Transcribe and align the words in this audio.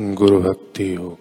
गुरु 0.00 0.40
भक्ति 0.40 0.94
हो। 0.94 1.18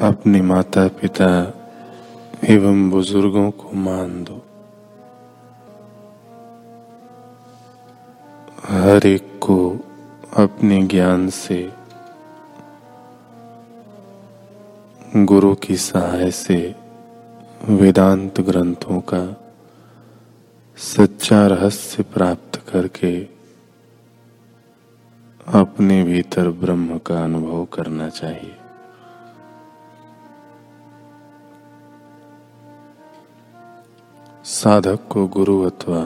अपने 0.00 0.42
माता 0.42 0.88
पिता 0.88 1.54
एवं 2.44 2.90
बुज़ुर्गों 2.90 3.50
को 3.50 3.70
मान 3.72 4.24
दो। 4.24 4.42
हर 8.68 9.06
एक 9.06 9.40
को 9.42 9.78
अपने 10.36 10.82
ज्ञान 10.82 11.30
से, 11.30 11.72
गुरु 15.16 15.54
की 15.54 15.76
सहाय 15.76 16.30
से 16.30 16.74
वेदांत 17.64 18.40
ग्रंथों 18.40 19.00
का 19.00 19.40
सच्चा 20.76 21.46
रहस्य 21.46 22.02
प्राप्त 22.02 22.62
करके 22.68 23.39
अपने 25.48 26.02
भीतर 26.04 26.48
ब्रह्म 26.50 26.98
का 26.98 27.22
अनुभव 27.24 27.64
करना 27.64 28.08
चाहिए। 28.08 28.56
साधक 34.44 35.08
को 35.10 35.26
गुरु 35.28 35.60
अथवा 35.62 36.02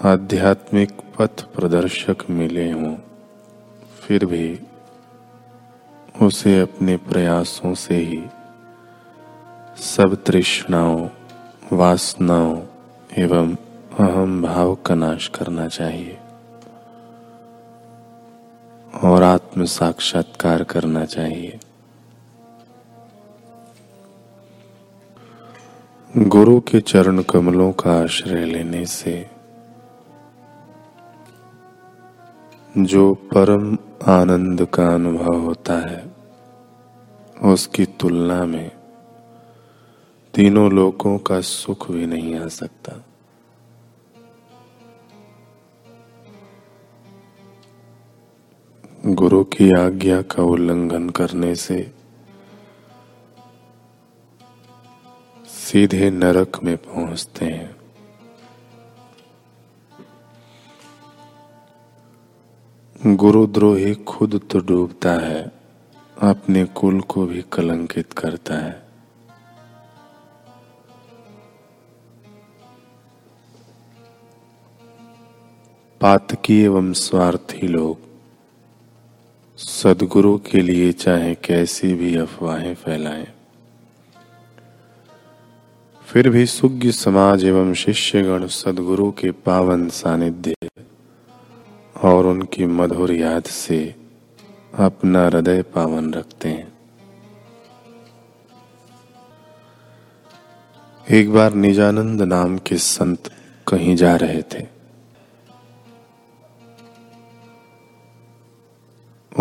आध्यात्मिक 0.00 0.92
पथ 1.18 1.44
प्रदर्शक 1.52 2.24
मिले 2.30 2.70
हों, 2.72 2.94
फिर 4.00 4.26
भी 4.26 4.58
उसे 6.22 6.60
अपने 6.60 6.96
प्रयासों 6.96 7.74
से 7.74 7.96
ही 7.96 8.22
सब 9.84 10.22
तृष्णाओं, 10.24 11.08
वासनाओं 11.72 12.60
एवं 13.18 13.56
अहम 13.98 14.42
भाव 14.42 14.74
का 14.74 14.94
नाश 14.94 15.28
करना 15.28 15.68
चाहिए। 15.68 16.18
और 19.02 19.22
आत्म 19.22 19.64
साक्षात्कार 19.64 20.62
करना 20.64 21.04
चाहिए। 21.04 21.60
गुरु 26.18 26.60
के 26.60 26.80
चरण 26.80 27.22
कमलों 27.22 27.72
का 27.72 28.02
आश्रय 28.02 28.44
लेने 28.44 28.86
से 28.86 29.30
जो 32.78 33.14
परम 33.14 33.78
आनंद 34.06 34.66
का 34.66 34.94
अनुभव 34.94 35.40
होता 35.40 35.74
है, 35.74 36.04
उसकी 37.42 37.84
तुलना 37.84 38.44
में 38.44 38.70
तीनों 40.34 40.72
लोगों 40.72 41.18
का 41.18 41.40
सुख 41.40 41.90
भी 41.90 42.06
नहीं 42.06 42.34
आ 42.34 42.46
सकता। 42.48 42.92
गुरु 49.06 49.44
की 49.44 49.70
आज्ञा 49.78 50.22
का 50.22 50.42
उल्लंघन 50.42 51.08
करने 51.10 51.54
से 51.54 51.94
सीधे 55.46 56.10
नरक 56.10 56.62
में 56.62 56.76
पहुँचते 56.76 57.44
हैं। 57.44 57.76
गुरुद्रोही 63.16 63.94
खुद 63.94 64.40
तो 64.50 64.58
डूबता 64.58 65.12
है, 65.12 65.52
अपने 66.22 66.64
कुल 66.64 67.00
को 67.00 67.26
भी 67.26 67.44
कलंकित 67.52 68.12
करता 68.12 68.54
है। 68.54 68.88
पातकी 76.00 76.60
एवं 76.62 76.92
स्वार्थी 76.92 77.66
लोग 77.66 78.13
सदगुरु 79.58 80.38
के 80.38 80.62
लिए 80.62 80.92
चाहे 80.92 81.34
कैसी 81.34 81.94
भी 81.94 82.16
अफवाहें 82.16 82.74
फैलाएँ। 82.74 83.26
फिर 86.06 86.30
भी 86.30 86.46
सुज्ञ 86.46 86.90
समाज 86.92 87.44
एवं 87.44 87.74
शिष्यगण 87.74 88.46
सदगुरु 88.46 89.10
के 89.12 89.30
पावन 89.30 89.88
सानिध्य 89.88 90.54
और 92.02 92.26
उनकी 92.26 92.66
मधुर 92.66 93.12
याद 93.12 93.44
से 93.44 93.94
अपना 94.74 95.26
हृदय 95.26 95.62
पावन 95.62 96.14
रखते 96.14 96.48
हैं। 96.48 96.72
एक 101.10 101.32
बार 101.32 101.54
निजानंद 101.54 102.22
नाम 102.22 102.58
के 102.58 102.76
संत 102.76 103.30
कहीं 103.68 103.96
जा 103.96 104.16
रहे 104.16 104.42
थे। 104.42 104.73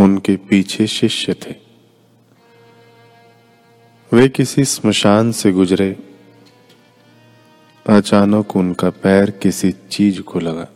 उनके 0.04 0.36
पीछे 0.36 0.88
शिष्य 0.88 1.34
थे। 1.34 1.56
वे 4.14 4.30
किसी 4.30 4.66
स्मशान 4.66 5.32
से 5.32 5.52
गुजरे। 5.52 5.98
अचानक 7.90 8.56
उनका 8.56 8.90
पैर 8.90 9.32
किसी 9.32 9.72
चीज़ 9.72 10.22
को 10.22 10.40
लगा। 10.40 10.68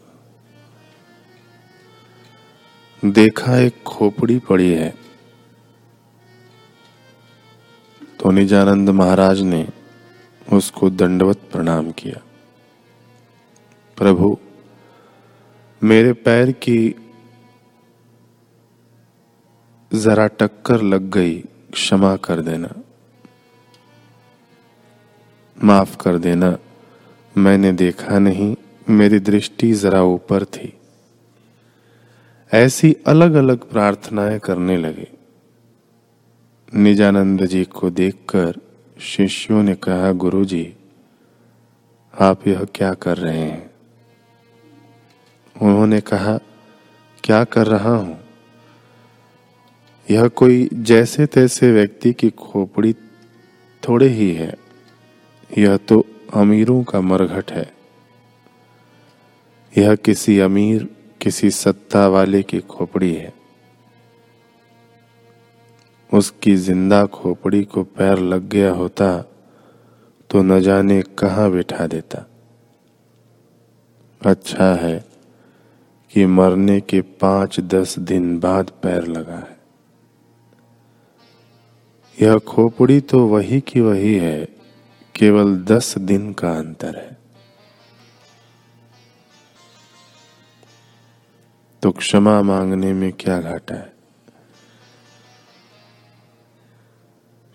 देखा 3.06 3.58
एक 3.58 3.84
खोपड़ी 3.84 4.40
पड़ी 4.40 4.72
है। 4.72 4.90
तो 8.20 8.32
निजानंद 8.32 8.90
महाराज 8.90 9.42
ने 9.42 9.68
उसको 10.54 10.90
दंडवत 10.90 11.38
प्रणाम 11.38 11.92
किया। 11.92 12.22
प्रभु, 13.98 14.38
मेरे 15.84 16.14
पैर 16.14 16.52
की 16.52 16.96
जरा 19.94 20.28
टक्कर 20.28 20.82
लग 20.82 21.02
गई, 21.02 21.40
क्षमा 21.74 22.16
कर 22.16 22.42
देना। 22.42 22.70
माफ़ 25.64 25.98
कर 25.98 26.18
देना, 26.18 26.58
मैंने 27.38 27.72
देखा 27.72 28.20
नहीं, 28.20 28.56
मेरी 28.90 29.20
दृष्टि 29.20 29.74
जरा 29.74 30.02
ऊपर 30.02 30.46
थी। 30.46 30.78
ऐसी 32.54 32.96
अलग 33.08 33.34
अलग 33.34 33.70
प्रार्थनाएँ 33.70 34.40
करने 34.40 34.78
लगे। 34.78 35.08
निजानंद 36.76 37.46
जी 37.46 37.66
को 37.66 37.90
देखकर 37.90 38.54
शिष्यों 39.00 39.64
ने 39.64 39.76
कहा 39.76 40.12
गुरु 40.12 40.46
जी 40.46 40.76
आप 42.22 42.48
यह 42.48 42.68
क्या 42.76 42.94
कर 42.94 43.18
रहे 43.18 43.40
हैं? 43.40 43.72
उन्होंने 45.62 46.02
कहा, 46.02 46.38
क्या 47.24 47.44
कर 47.44 47.68
रहा 47.68 47.96
हूँ? 47.96 48.27
यह 50.12 50.28
कोई 50.28 50.70
जैसे 50.74 51.26
तैसे 51.26 51.72
व्यक्ति 51.72 52.12
की 52.14 52.30
खोपड़ी 52.30 52.94
थोड़े 53.84 54.08
ही 54.08 54.32
है। 54.34 54.54
यह 55.58 55.76
तो 55.78 56.06
अमीरों 56.34 56.84
का 56.84 57.02
मरघट 57.02 57.52
है। 57.52 57.72
यह 59.74 59.96
किसी 59.96 60.38
अमीर, 60.40 60.88
किसी 61.22 61.50
सत्ता 61.52 62.08
वाले 62.08 62.42
की 62.44 62.60
खोपड़ी 62.60 63.14
है। 63.14 63.34
उसकी 66.10 66.56
ज़िंदा 66.56 67.06
खोपड़ी 67.06 67.64
को 67.64 67.84
पैर 67.84 68.20
लग 68.20 68.48
गया 68.50 68.72
होता 68.72 69.18
तो 70.30 70.42
न 70.42 70.60
जाने 70.60 71.02
कहा 71.18 71.50
बिठा 71.50 71.88
देता। 71.88 72.26
अच्छा 74.22 74.74
है 74.76 75.06
कि 76.12 76.26
मरने 76.26 76.80
के 76.82 77.02
पाँच 77.02 77.60
दस 77.60 78.00
दिन 78.00 78.40
बाद 78.40 78.72
पैर 78.84 79.08
लगा 79.08 79.38
है। 79.38 79.57
यह 82.22 82.38
खोपड़ी 82.38 83.02
तो 83.02 83.28
वही 83.28 83.62
की 83.62 83.80
वही 83.80 84.16
है, 84.16 84.48
केवल 85.16 85.58
दस 85.58 85.98
दिन 85.98 86.34
का 86.34 86.52
अंतर 86.52 86.96
है। 86.96 87.18
तो 91.82 91.92
क्षमा 91.92 92.42
मांगने 92.42 92.94
में 92.94 93.12
क्या 93.12 93.42
घाटा 93.42 93.76
है? 93.76 93.94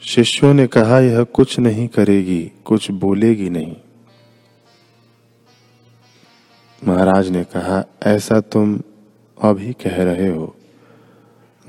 शिष्यों 0.00 0.55
ने 0.55 0.67
कहा, 0.67 1.00
यह 1.00 1.23
कुछ 1.23 1.58
नहीं 1.58 1.88
करेगी, 1.88 2.53
कुछ 2.65 2.91
बोलेगी 2.91 3.50
नहीं। 3.50 3.76
महाराज 6.85 7.29
ने 7.29 7.44
कहा, 7.44 7.85
ऐसा 8.03 8.41
तुम 8.41 8.81
अभी 9.43 9.73
कह 9.73 10.03
रहे 10.03 10.29
हो। 10.29 10.56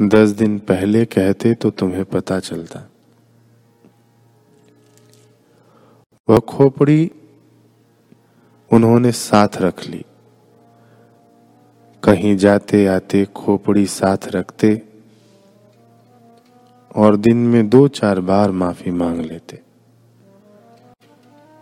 दस 0.02 0.30
दिन 0.30 0.60
पहले 0.60 1.06
कहते 1.06 1.54
तो 1.54 1.70
तुम्हें 1.70 2.06
पता 2.06 2.40
चलता। 2.40 2.90
वह 6.30 6.40
खोपड़ी 6.40 7.12
उन्होंने 8.72 9.12
साथ 9.12 9.48
रख 9.58 9.88
ली। 9.88 10.06
कहीं 12.04 12.38
जाते 12.38 12.86
आते 12.88 13.26
खोपड़ी 13.26 13.86
साथ 13.86 14.18
रखते 14.28 14.82
और 16.96 17.16
दिन 17.16 17.38
में 17.38 17.70
दो 17.70 17.88
चार 17.88 18.20
बार 18.20 18.52
माफ़ी 18.52 18.92
मांग 18.92 19.22
लेते। 19.22 19.62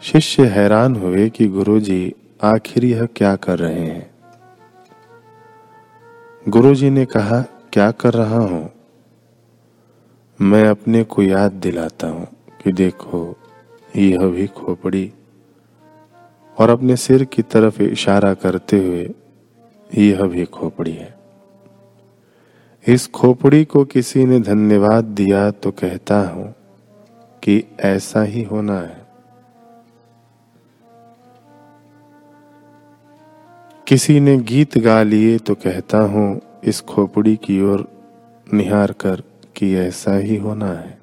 शिष्य 0.02 0.46
हैरान 0.46 0.96
हुए 0.96 1.30
कि 1.30 1.48
गुरुजी, 1.48 2.14
आखिर 2.44 2.86
यह 2.86 3.06
क्या 3.06 3.36
कर 3.36 3.60
रहे 3.60 3.80
हैं? 3.80 4.12
गुरुजी 6.50 6.90
ने 6.90 7.06
कहा 7.06 7.46
क्या 7.74 7.92
कर 7.92 8.14
रहा 8.14 8.38
हूँ? 8.38 8.72
मैं 10.42 10.68
अपने 10.68 11.04
को 11.04 11.22
याद 11.22 11.52
दिलाता 11.52 12.08
हूँ 12.08 12.28
कि 12.64 12.72
देखो, 12.72 13.38
यह 13.96 14.20
भी 14.20 14.48
खोपड़ी। 14.48 15.14
और 16.58 16.70
अपने 16.70 16.96
सिर 16.96 17.24
की 17.24 17.42
तरफ़ 17.42 17.82
इशारा 17.82 18.34
करते 18.34 18.78
हुए, 18.78 19.12
यह 19.98 20.24
भी 20.24 20.46
खोपड़ी 20.46 20.94
है। 20.94 21.18
इस 22.88 23.12
खोपड़ी 23.12 23.66
को 23.66 23.86
किसी 23.86 24.26
ने 24.26 24.40
धन्यवाद 24.40 25.04
दिया 25.04 25.52
तो 25.52 25.72
कहता 25.72 26.30
हूँ 26.30 26.56
कि 27.44 27.64
ऐसा 27.80 28.22
ही 28.24 28.44
होना 28.44 28.80
है। 28.80 29.06
किसी 33.88 34.20
ने 34.20 34.38
गीत 34.38 34.78
गा 34.78 35.04
लिए 35.04 35.38
तो 35.38 35.56
कहता 35.56 35.98
हूँ 35.98 36.42
इस 36.64 36.82
खोपड़ी 36.82 37.36
की 37.36 37.62
ओर 37.62 37.88
निहार 38.54 38.92
कर 38.92 39.24
कि 39.56 39.76
ऐसा 39.76 40.16
ही 40.18 40.36
होना 40.38 40.68
है। 40.68 41.00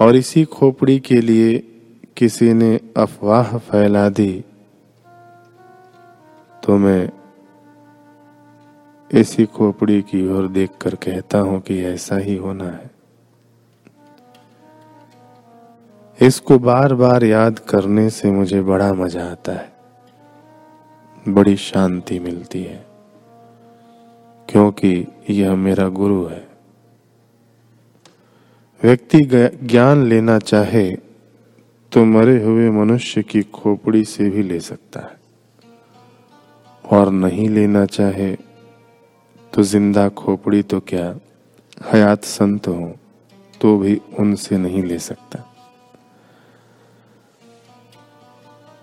और 0.00 0.16
इसी 0.16 0.44
खोपड़ी 0.44 0.98
के 1.00 1.20
लिए 1.20 1.58
किसी 2.16 2.52
ने 2.52 2.80
अफवाह 2.96 3.56
फैला 3.58 4.08
दी 4.08 4.44
तो 6.62 6.76
मैं 6.78 7.10
इसी 9.10 9.44
खोपड़ी 9.46 10.00
की 10.02 10.26
ओर 10.28 10.48
देखकर 10.48 10.94
कहता 10.94 11.38
हूँ 11.38 11.60
कि 11.60 11.82
ऐसा 11.84 12.16
ही 12.16 12.36
होना 12.36 12.64
है। 12.64 12.90
इसको 16.18 16.58
बार 16.58 16.94
बार 16.94 17.24
याद 17.24 17.58
करने 17.58 18.08
से 18.10 18.30
मुझे 18.30 18.62
बड़ा 18.62 18.92
मज़ा 18.94 19.24
आता 19.24 19.52
है। 19.52 19.73
बड़ी 21.26 21.56
शांति 21.56 22.18
मिलती 22.18 22.62
है, 22.62 22.84
क्योंकि 24.48 25.06
यह 25.30 25.54
मेरा 25.56 25.88
गुरु 25.90 26.24
है। 26.26 26.46
व्यक्ति 28.80 29.20
ज्ञान 29.64 30.02
लेना 30.04 30.38
चाहे 30.38 30.90
तो 31.92 32.04
मरे 32.04 32.42
हुए 32.42 32.70
मनुष्य 32.70 33.22
की 33.22 33.42
खोपड़ी 33.42 34.04
से 34.04 34.28
भी 34.30 34.42
ले 34.42 34.58
सकता 34.60 35.00
है। 35.00 35.16
और 36.84 37.10
नहीं 37.12 37.48
लेना 37.48 37.84
चाहे 37.86 38.34
तो 39.52 39.62
ज़िंदा 39.62 40.08
खोपड़ी 40.10 40.62
तो 40.62 40.80
क्या? 40.80 41.14
हयात 41.92 42.24
संत 42.24 42.68
हो 42.68 42.94
तो 43.60 43.76
भी 43.78 44.00
उनसे 44.18 44.58
नहीं 44.58 44.82
ले 44.82 44.98
सकता। 44.98 45.44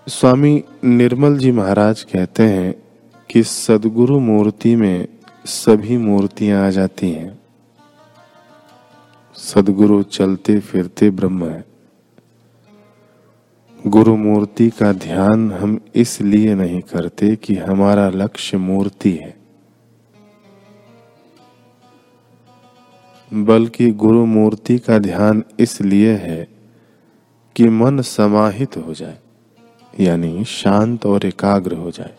स्वामी 0.08 0.64
निर्मल 0.84 1.38
जी 1.38 1.52
महाराज 1.52 2.02
कहते 2.02 2.42
हैं 2.42 2.74
कि 3.30 3.42
सदगुरु 3.42 4.20
मूर्ति 4.20 4.76
में 4.76 5.08
सभी 5.44 5.96
मूर्तियाँ 5.96 6.66
आ 6.66 6.70
जाती 6.70 7.10
हैं। 7.10 7.40
सदगुरु 9.34 10.02
चलते 10.02 10.60
फिरते 10.60 11.10
ब्रह्म 11.10 11.48
है। 11.48 11.64
गुरु 13.86 14.16
मूर्ति 14.16 14.70
का 14.70 14.92
ध्यान 14.92 15.52
हम 15.52 15.80
इसलिए 15.94 16.54
नहीं 16.54 16.80
करते 16.80 17.36
कि 17.36 17.56
हमारा 17.56 18.08
लक्ष्य 18.08 18.56
मूर्ति 18.56 19.12
है। 19.12 19.36
बल्कि 23.34 23.90
गुरु 23.90 24.26
मूर्ति 24.26 24.78
का 24.78 24.98
ध्यान 24.98 25.44
इसलिए 25.58 26.12
है 26.12 26.48
कि 27.56 27.68
मन 27.68 28.00
समाहित 28.00 28.76
हो 28.76 28.94
जाए। 28.94 29.21
यानी 30.00 30.44
शांत 30.44 31.06
और 31.06 31.26
एकाग्र 31.26 31.72
हो 31.72 31.90
जाए। 31.90 32.16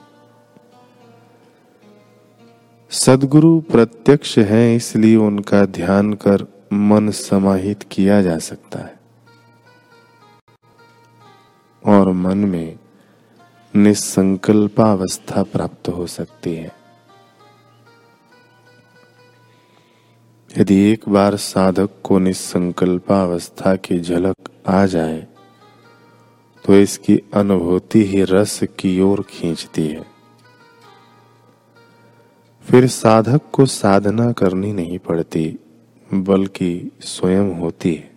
सदगुरु 2.90 3.60
प्रत्यक्ष 3.60 4.38
है, 4.38 4.76
इसलिए 4.76 5.16
उनका 5.16 5.66
ध्यान 5.66 6.14
कर 6.14 6.68
मन 6.74 7.12
समाहित 7.12 7.84
किया 7.92 8.22
जा 8.22 8.38
सकता 8.38 8.80
है। 8.80 9.00
और 11.86 12.12
मन 12.12 12.38
में 12.38 12.80
निसंकल्पावस्था 13.76 15.44
प्राप्त 15.44 15.90
हो 15.90 16.08
सकती 16.08 16.56
है। 16.56 16.72
यदि 20.58 20.92
एक 20.92 21.10
बार 21.10 21.36
साधक 21.36 21.90
को 22.04 22.20
निसंकल्पावस्था 22.20 23.76
की 23.76 24.00
झलक 24.00 24.36
आ 24.68 24.86
जाए 24.86 25.28
तो 26.66 26.76
इसकी 26.76 27.18
अनुभूति 27.34 28.04
ही 28.06 28.24
रस 28.24 28.60
की 28.80 29.00
ओर 29.02 29.24
खींचती 29.30 29.88
है। 29.88 30.06
फिर 32.66 32.88
साधक 32.88 33.42
को 33.52 33.66
साधना 33.66 34.32
करनी 34.32 34.72
नहीं 34.74 35.00
पड़ती, 35.00 35.60
बल्कि 36.10 36.92
स्वयं 37.02 37.54
होती 37.56 37.94
है। 37.94 38.12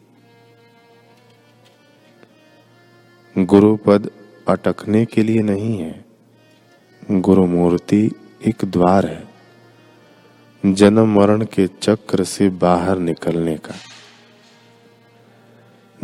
गुरु 3.37 3.77
पद 3.77 4.11
अटकने 4.49 5.05
के 5.05 5.23
लिए 5.23 5.43
नहीं 5.43 5.79
है। 5.79 6.05
गुरु 7.11 7.47
मूर्ति 7.47 8.11
एक 8.47 8.65
द्वार 8.65 9.07
है, 9.07 9.25
जन्म 10.65 11.15
मरण 11.15 11.45
के 11.45 11.67
चक्र 11.83 12.25
से 12.25 12.49
बाहर 12.49 12.99
निकलने 12.99 13.57
का। 13.57 13.75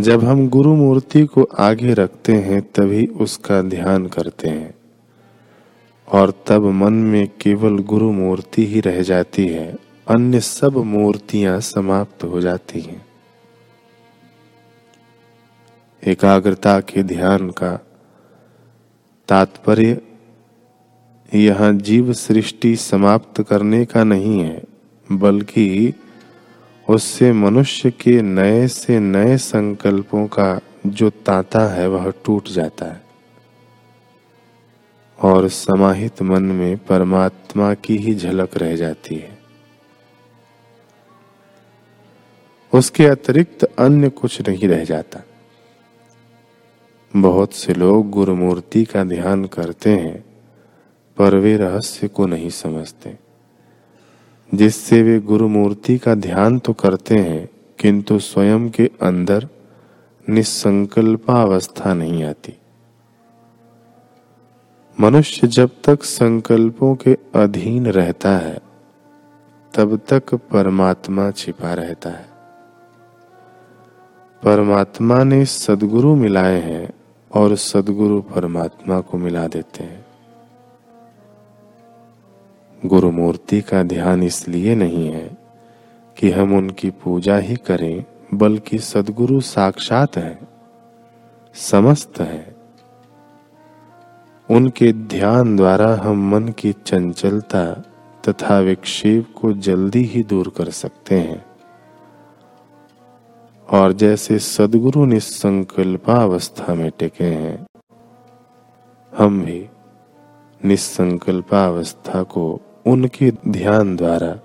जब 0.01 0.25
हम 0.25 0.49
गुरु 0.49 0.75
मूर्ति 0.75 1.27
को 1.27 1.43
आगे 1.43 1.95
रखते 1.95 2.33
हैं, 2.33 2.63
तभी 2.63 3.07
उसका 3.07 3.63
ध्यान 3.63 4.07
करते 4.07 4.49
हैं। 4.49 4.75
और 6.09 6.45
तब 6.47 6.63
मन 6.63 6.93
में 6.93 7.29
केवल 7.41 7.79
गुरु 7.79 8.13
मूर्ति 8.13 8.67
ही 8.67 8.81
रह 8.81 9.03
जाती 9.03 9.47
है, 9.49 9.79
अन्य 10.09 10.41
सब 10.41 10.77
मूर्तियाँ 10.77 11.61
समाप्त 11.61 12.25
हो 12.25 12.41
जाती 12.41 12.81
हैं। 12.81 13.07
एकाग्रता 16.07 16.81
के 16.81 17.03
ध्यान 17.03 17.51
का 17.51 17.87
तात्पर्य 19.29 20.01
यहाँ 21.35 21.73
जीव 21.73 22.13
सृष्टि 22.13 22.77
समाप्त 22.77 23.43
करने 23.43 23.85
का 23.85 24.05
नहीं 24.05 24.41
है, 24.41 24.63
बल्कि 25.13 25.95
उससे 26.89 27.33
मनुष्य 27.33 27.91
के 27.91 28.23
नए 28.23 28.69
से 28.69 29.01
नए 29.01 29.37
संकल्पों 29.37 30.27
का 30.27 30.61
जो 30.87 31.11
तांता 31.11 31.75
है, 31.75 31.89
वह 31.89 32.13
टूट 32.25 32.49
जाता 32.49 32.87
है। 32.87 33.03
और 35.23 35.49
समाहित 35.49 36.23
मन 36.23 36.43
में 36.43 36.79
परमात्मा 36.79 37.75
की 37.75 37.97
ही 37.97 38.15
झलक 38.15 38.57
रह 38.57 38.77
जाती 38.77 39.15
है। 39.15 39.39
उसके 42.75 43.07
अतिरिक्त 43.07 43.65
अन्य 43.65 44.09
कुछ 44.09 44.49
नहीं 44.49 44.69
रह 44.69 44.85
जाता। 44.85 45.21
बहुत 47.17 47.53
से 47.53 47.75
लोग 47.75 48.11
गुरुमूर्ति 48.11 48.85
का 48.85 49.05
ध्यान 49.05 49.45
करते 49.45 49.91
हैं, 49.91 50.25
पर 51.17 51.35
वे 51.35 51.57
रहस्य 51.57 52.09
को 52.09 52.27
नहीं 52.27 52.51
समझते। 52.51 53.22
जिससे 54.55 55.03
वे 55.03 55.21
गुरु 55.21 55.49
मूर्ति 55.49 55.99
का 55.99 56.15
ध्यान 56.15 56.59
तो 56.59 56.73
करते 56.73 57.17
हैं, 57.17 57.49
किंतु 57.79 58.19
स्वयं 58.19 58.71
के 58.71 58.91
अंदर 59.03 59.49
निसंकल्पा 60.29 61.43
अवस्था 61.43 61.95
नहीं 61.95 62.25
आती। 62.25 62.59
मनुष्य 65.01 65.47
जब 65.47 65.71
तक 65.85 66.03
संकल्पों 66.03 66.95
के 66.95 67.19
अधीन 67.35 67.87
रहता 67.87 68.31
है, 68.39 68.59
तब 69.75 70.01
तक 70.09 70.35
परमात्मा 70.35 71.31
छिपा 71.31 71.75
रहता 71.75 72.11
है। 72.11 72.33
परमात्मा 74.43 75.25
ने 75.25 75.45
सदगुरु 75.45 76.17
मिलाए 76.17 76.61
हैं 76.61 76.93
और 77.35 77.57
सदगुरु 77.57 78.21
परमात्मा 78.21 79.01
को 79.01 79.19
मिला 79.19 79.47
देते 79.47 79.85
हैं। 79.85 80.02
गुरु 82.87 83.11
मूर्ति 83.11 83.61
का 83.61 83.83
ध्यान 83.83 84.23
इसलिए 84.23 84.75
नहीं 84.75 85.13
है 85.13 85.39
कि 86.19 86.31
हम 86.31 86.57
उनकी 86.57 86.91
पूजा 86.91 87.37
ही 87.37 87.57
करें, 87.57 88.05
बल्कि 88.35 88.79
सदगुरु 88.79 89.41
साक्षात 89.41 90.17
हैं, 90.17 90.49
समस्त 91.55 92.21
हैं। 92.21 92.57
उनके 94.51 94.93
ध्यान 94.93 95.57
द्वारा 95.57 95.95
हम 95.95 96.31
मन 96.31 96.49
की 96.49 96.73
चंचलता 96.73 97.75
तथा 98.29 98.59
विक्षेप 98.59 99.35
को 99.41 99.53
जल्दी 99.53 100.05
ही 100.05 100.23
दूर 100.23 100.53
कर 100.57 100.71
सकते 100.71 101.19
हैं। 101.21 101.47
और 103.71 103.93
जैसे 103.93 104.39
सदगुरु 104.39 105.05
निसंकल्पावस्था 105.05 106.75
में 106.75 106.91
टिके 106.99 107.25
हैं, 107.25 107.67
हम 109.19 109.45
भी 109.45 109.69
निसंकल्पावस्था 110.65 112.23
को 112.23 112.61
उनके 112.87 113.33
ध्यान 113.49 113.97
द्वारा 113.97 114.41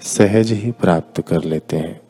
सहज 0.00 0.52
ही 0.52 0.70
प्राप्त 0.70 1.20
कर 1.20 1.44
लेते 1.44 1.76
हैं। 1.76 2.07